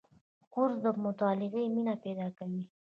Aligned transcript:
کورس 0.53 0.77
د 0.85 0.87
مطالعې 1.05 1.63
مینه 1.75 1.93
پیدا 2.03 2.27
کوي. 2.37 2.63